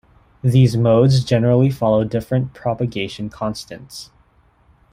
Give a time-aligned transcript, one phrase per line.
[0.43, 4.09] These modes generally follow different propagation constants.